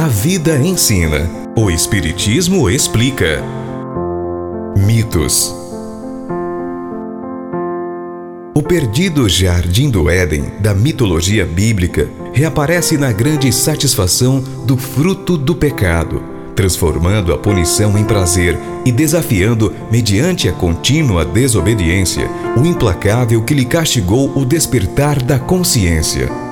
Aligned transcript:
A 0.00 0.08
vida 0.08 0.56
ensina. 0.56 1.30
O 1.54 1.70
Espiritismo 1.70 2.70
explica. 2.70 3.44
Mitos. 4.74 5.54
O 8.54 8.62
perdido 8.62 9.28
Jardim 9.28 9.90
do 9.90 10.08
Éden 10.08 10.52
da 10.58 10.72
mitologia 10.72 11.44
bíblica 11.44 12.08
reaparece 12.32 12.96
na 12.96 13.12
grande 13.12 13.52
satisfação 13.52 14.42
do 14.64 14.74
fruto 14.74 15.36
do 15.36 15.54
pecado, 15.54 16.22
transformando 16.56 17.34
a 17.34 17.36
punição 17.36 17.98
em 17.98 18.04
prazer 18.04 18.58
e 18.86 18.90
desafiando, 18.90 19.70
mediante 19.92 20.48
a 20.48 20.52
contínua 20.54 21.26
desobediência, 21.26 22.26
o 22.56 22.64
implacável 22.64 23.42
que 23.42 23.52
lhe 23.52 23.66
castigou 23.66 24.32
o 24.34 24.46
despertar 24.46 25.22
da 25.22 25.38
consciência. 25.38 26.49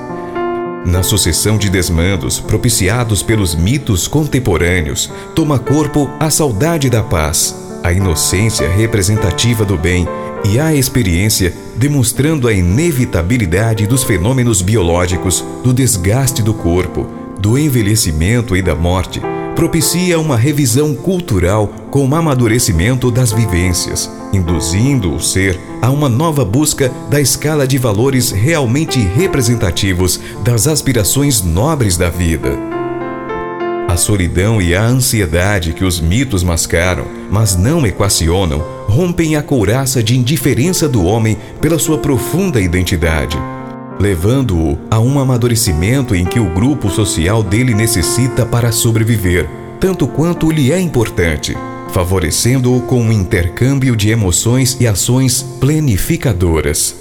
Na 0.85 1.03
sucessão 1.03 1.57
de 1.57 1.69
desmandos 1.69 2.39
propiciados 2.39 3.21
pelos 3.21 3.53
mitos 3.53 4.07
contemporâneos, 4.07 5.11
toma 5.35 5.59
corpo 5.59 6.09
a 6.19 6.29
saudade 6.29 6.89
da 6.89 7.03
paz, 7.03 7.55
a 7.83 7.91
inocência 7.91 8.67
representativa 8.69 9.65
do 9.65 9.77
bem 9.77 10.07
e 10.45 10.59
a 10.59 10.73
experiência 10.73 11.53
demonstrando 11.75 12.47
a 12.47 12.53
inevitabilidade 12.53 13.85
dos 13.87 14.03
fenômenos 14.03 14.61
biológicos, 14.61 15.43
do 15.63 15.73
desgaste 15.73 16.41
do 16.41 16.53
corpo, 16.53 17.07
do 17.39 17.57
envelhecimento 17.57 18.55
e 18.55 18.61
da 18.61 18.75
morte, 18.75 19.21
propicia 19.59 20.17
uma 20.17 20.37
revisão 20.37 20.95
cultural 20.95 21.67
com 21.91 22.07
o 22.07 22.15
amadurecimento 22.15 23.11
das 23.11 23.33
vivências, 23.33 24.09
induzindo 24.31 25.13
o 25.13 25.19
ser 25.19 25.59
a 25.81 25.89
uma 25.89 26.07
nova 26.07 26.45
busca 26.45 26.89
da 27.09 27.19
escala 27.19 27.67
de 27.67 27.77
valores 27.77 28.31
realmente 28.31 29.01
representativos 29.01 30.17
das 30.45 30.65
aspirações 30.65 31.41
nobres 31.41 31.97
da 31.97 32.09
vida. 32.09 32.57
A 33.89 33.97
solidão 33.97 34.61
e 34.61 34.73
a 34.73 34.81
ansiedade 34.81 35.73
que 35.73 35.83
os 35.83 35.99
mitos 35.99 36.41
mascaram, 36.41 37.03
mas 37.29 37.57
não 37.57 37.85
equacionam, 37.85 38.63
rompem 38.87 39.35
a 39.35 39.43
couraça 39.43 40.01
de 40.01 40.17
indiferença 40.17 40.87
do 40.87 41.03
homem 41.03 41.37
pela 41.59 41.77
sua 41.77 41.97
profunda 41.97 42.61
identidade 42.61 43.37
levando-o 43.99 44.77
a 44.89 44.99
um 44.99 45.19
amadurecimento 45.19 46.15
em 46.15 46.25
que 46.25 46.39
o 46.39 46.49
grupo 46.53 46.89
social 46.89 47.43
dele 47.43 47.73
necessita 47.73 48.45
para 48.45 48.71
sobreviver, 48.71 49.49
tanto 49.79 50.07
quanto 50.07 50.49
lhe 50.49 50.71
é 50.71 50.79
importante, 50.79 51.55
favorecendo-o 51.91 52.81
com 52.81 53.01
um 53.01 53.11
intercâmbio 53.11 53.95
de 53.95 54.09
emoções 54.09 54.77
e 54.79 54.87
ações 54.87 55.41
planificadoras. 55.59 56.95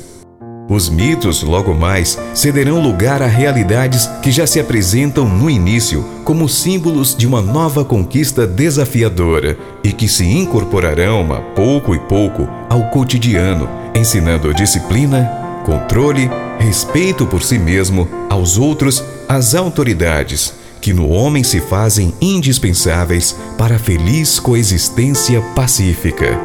Os 0.70 0.90
mitos, 0.90 1.42
logo 1.42 1.74
mais, 1.74 2.18
cederão 2.34 2.82
lugar 2.82 3.22
a 3.22 3.26
realidades 3.26 4.06
que 4.22 4.30
já 4.30 4.46
se 4.46 4.60
apresentam 4.60 5.26
no 5.26 5.48
início 5.48 6.04
como 6.24 6.46
símbolos 6.46 7.16
de 7.16 7.26
uma 7.26 7.40
nova 7.40 7.82
conquista 7.86 8.46
desafiadora 8.46 9.56
e 9.82 9.92
que 9.92 10.06
se 10.06 10.26
incorporarão 10.26 11.32
a 11.32 11.40
pouco 11.40 11.94
e 11.94 11.98
pouco 12.00 12.46
ao 12.68 12.90
cotidiano, 12.90 13.66
ensinando 13.94 14.52
disciplina, 14.52 15.24
controle, 15.64 16.30
respeito 16.58 17.26
por 17.26 17.42
si 17.42 17.58
mesmo, 17.58 18.08
aos 18.28 18.58
outros, 18.58 19.02
às 19.28 19.54
autoridades, 19.54 20.54
que 20.80 20.92
no 20.92 21.08
homem 21.08 21.42
se 21.42 21.60
fazem 21.60 22.12
indispensáveis 22.20 23.36
para 23.56 23.76
a 23.76 23.78
feliz 23.78 24.38
coexistência 24.38 25.40
pacífica. 25.54 26.38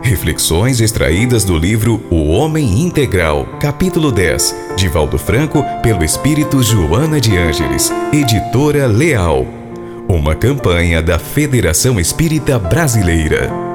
Reflexões 0.00 0.80
extraídas 0.80 1.44
do 1.44 1.58
livro 1.58 2.00
O 2.08 2.28
Homem 2.28 2.82
Integral, 2.82 3.46
capítulo 3.60 4.12
10, 4.12 4.54
de 4.76 4.88
Valdo 4.88 5.18
Franco, 5.18 5.64
pelo 5.82 6.04
espírito 6.04 6.62
Joana 6.62 7.20
de 7.20 7.36
Ângeles, 7.36 7.92
editora 8.12 8.86
Leal. 8.86 9.46
Uma 10.08 10.34
campanha 10.34 11.02
da 11.02 11.18
Federação 11.18 12.00
Espírita 12.00 12.58
Brasileira. 12.58 13.67